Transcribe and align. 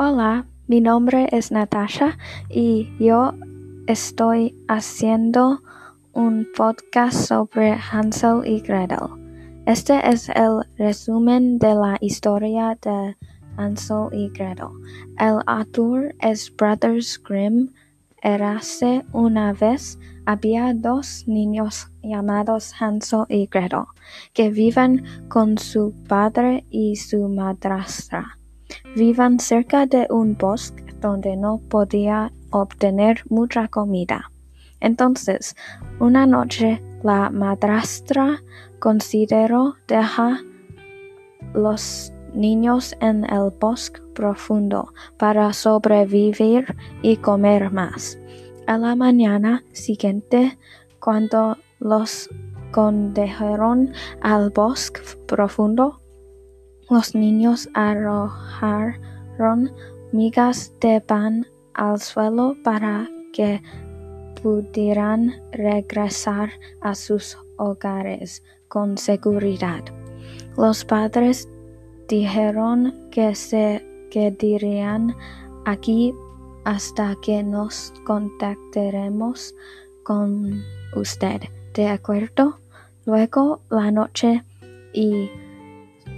Hola, 0.00 0.46
mi 0.68 0.80
nombre 0.80 1.28
es 1.32 1.50
Natasha 1.50 2.18
y 2.48 2.88
yo 3.00 3.34
estoy 3.88 4.54
haciendo 4.68 5.60
un 6.12 6.46
podcast 6.56 7.26
sobre 7.26 7.72
Hansel 7.72 8.42
y 8.46 8.60
Gretel. 8.60 9.08
Este 9.66 9.98
es 10.08 10.28
el 10.28 10.60
resumen 10.76 11.58
de 11.58 11.74
la 11.74 11.98
historia 12.00 12.78
de 12.80 13.16
Hansel 13.56 14.06
y 14.12 14.28
Gretel. 14.28 14.68
El 15.18 15.40
autor 15.46 16.14
es 16.20 16.54
Brothers 16.54 17.20
Grimm. 17.20 17.70
Érase 18.22 19.04
una 19.12 19.52
vez 19.52 19.98
había 20.26 20.74
dos 20.74 21.24
niños 21.26 21.88
llamados 22.04 22.72
Hansel 22.78 23.24
y 23.28 23.48
Gretel 23.48 23.86
que 24.32 24.50
viven 24.50 25.02
con 25.28 25.58
su 25.58 25.92
padre 26.06 26.64
y 26.70 26.94
su 26.94 27.28
madrastra. 27.28 28.37
Vivan 28.96 29.38
cerca 29.38 29.86
de 29.86 30.06
un 30.10 30.36
bosque 30.36 30.84
donde 31.00 31.36
no 31.36 31.58
podía 31.68 32.32
obtener 32.50 33.22
mucha 33.28 33.68
comida. 33.68 34.30
Entonces, 34.80 35.54
una 36.00 36.26
noche 36.26 36.82
la 37.02 37.30
madrastra 37.30 38.42
consideró 38.78 39.74
dejar 39.86 40.38
los 41.54 42.12
niños 42.34 42.94
en 43.00 43.24
el 43.24 43.50
bosque 43.58 44.00
profundo 44.14 44.92
para 45.16 45.52
sobrevivir 45.52 46.76
y 47.02 47.16
comer 47.16 47.70
más. 47.70 48.18
A 48.66 48.78
la 48.78 48.94
mañana 48.96 49.64
siguiente, 49.72 50.58
cuando 51.00 51.56
los 51.78 52.28
condujeron 52.70 53.92
al 54.20 54.50
bosque 54.50 55.00
profundo, 55.26 56.00
los 56.90 57.14
niños 57.14 57.68
arrojaron 57.74 59.70
migas 60.12 60.72
de 60.80 61.00
pan 61.00 61.46
al 61.74 62.00
suelo 62.00 62.56
para 62.64 63.08
que 63.32 63.62
pudieran 64.42 65.34
regresar 65.52 66.50
a 66.80 66.94
sus 66.94 67.38
hogares 67.56 68.42
con 68.68 68.96
seguridad. 68.96 69.84
Los 70.56 70.84
padres 70.84 71.48
dijeron 72.08 73.08
que 73.10 73.34
se 73.34 73.84
quedarían 74.10 75.14
aquí 75.66 76.14
hasta 76.64 77.16
que 77.22 77.42
nos 77.42 77.92
contactaremos 78.04 79.54
con 80.04 80.62
usted. 80.96 81.42
¿De 81.74 81.88
acuerdo? 81.88 82.58
Luego 83.04 83.60
la 83.70 83.90
noche 83.90 84.42
y 84.92 85.30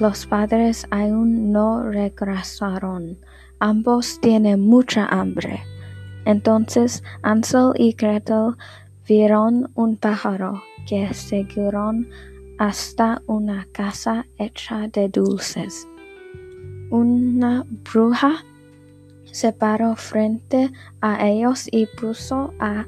los 0.00 0.26
padres 0.26 0.86
aún 0.90 1.52
no 1.52 1.82
regresaron. 1.82 3.18
Ambos 3.58 4.18
tienen 4.20 4.60
mucha 4.60 5.06
hambre. 5.06 5.62
Entonces 6.24 7.02
Ansel 7.22 7.72
y 7.76 7.92
Gretel 7.92 8.56
vieron 9.06 9.70
un 9.74 9.96
pájaro 9.96 10.62
que 10.86 11.12
siguieron 11.12 12.08
hasta 12.58 13.22
una 13.26 13.66
casa 13.72 14.26
hecha 14.38 14.88
de 14.88 15.08
dulces. 15.08 15.86
Una 16.90 17.64
bruja 17.92 18.44
se 19.32 19.52
paró 19.52 19.96
frente 19.96 20.72
a 21.00 21.28
ellos 21.28 21.68
y 21.70 21.86
puso 21.86 22.52
a 22.58 22.86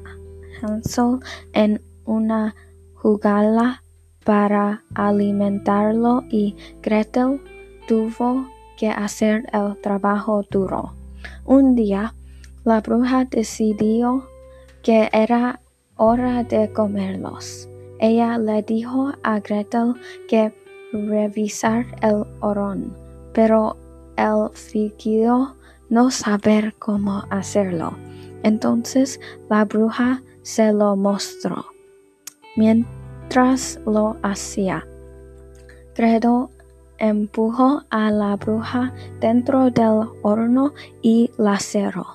Hansel 0.61 1.19
en 1.53 1.81
una 2.05 2.55
jugala 2.95 3.82
para 4.23 4.83
alimentarlo 4.95 6.23
y 6.29 6.55
Gretel 6.81 7.41
tuvo 7.87 8.47
que 8.77 8.89
hacer 8.89 9.45
el 9.53 9.79
trabajo 9.81 10.43
duro. 10.49 10.93
Un 11.45 11.75
día, 11.75 12.13
la 12.63 12.81
bruja 12.81 13.25
decidió 13.25 14.27
que 14.81 15.09
era 15.11 15.61
hora 15.95 16.43
de 16.43 16.71
comerlos. 16.71 17.69
Ella 17.99 18.37
le 18.37 18.61
dijo 18.63 19.13
a 19.23 19.39
Gretel 19.39 19.93
que 20.27 20.53
revisar 20.91 21.85
el 22.01 22.25
horón, 22.41 22.95
pero 23.33 23.77
él 24.17 24.49
fingió 24.53 25.55
no 25.89 26.11
saber 26.11 26.75
cómo 26.79 27.23
hacerlo. 27.29 27.93
Entonces 28.43 29.19
la 29.49 29.65
bruja 29.65 30.21
se 30.41 30.73
lo 30.73 30.95
mostró 30.95 31.65
lo 33.85 34.17
hacía. 34.21 34.85
Gretel 35.95 36.47
empujó 36.97 37.83
a 37.89 38.11
la 38.11 38.35
bruja 38.35 38.93
dentro 39.19 39.69
del 39.69 40.07
horno 40.21 40.73
y 41.01 41.31
la 41.37 41.59
cerró. 41.59 42.05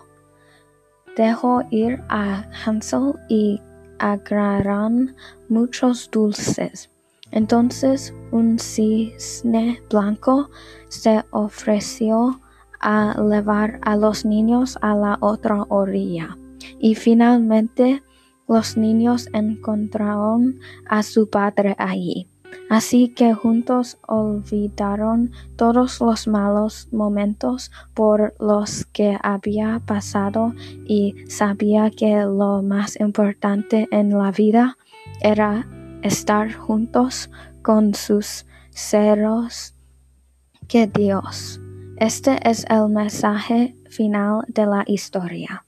Dejó 1.16 1.62
ir 1.70 2.00
a 2.08 2.44
Hansel 2.64 3.14
y 3.28 3.60
agarraron 3.98 5.14
muchos 5.48 6.08
dulces. 6.10 6.90
Entonces 7.30 8.14
un 8.30 8.58
cisne 8.58 9.82
blanco 9.90 10.50
se 10.88 11.24
ofreció 11.30 12.40
a 12.80 13.14
llevar 13.20 13.80
a 13.82 13.96
los 13.96 14.24
niños 14.24 14.78
a 14.80 14.94
la 14.94 15.18
otra 15.20 15.64
orilla. 15.68 16.36
Y 16.78 16.94
finalmente 16.94 18.02
los 18.48 18.76
niños 18.76 19.28
encontraron 19.32 20.58
a 20.88 21.02
su 21.02 21.28
padre 21.28 21.76
allí. 21.78 22.28
Así 22.70 23.08
que 23.08 23.34
juntos 23.34 23.98
olvidaron 24.06 25.32
todos 25.56 26.00
los 26.00 26.28
malos 26.28 26.88
momentos 26.92 27.70
por 27.94 28.34
los 28.40 28.84
que 28.86 29.18
había 29.22 29.80
pasado 29.86 30.54
y 30.86 31.14
sabía 31.28 31.90
que 31.90 32.22
lo 32.22 32.62
más 32.62 32.98
importante 33.00 33.88
en 33.90 34.10
la 34.10 34.30
vida 34.30 34.76
era 35.20 35.66
estar 36.02 36.52
juntos 36.52 37.30
con 37.62 37.94
sus 37.94 38.46
seres 38.70 39.74
que 40.68 40.86
Dios. 40.86 41.60
Este 41.96 42.38
es 42.48 42.64
el 42.68 42.88
mensaje 42.88 43.74
final 43.88 44.44
de 44.48 44.66
la 44.66 44.84
historia. 44.86 45.67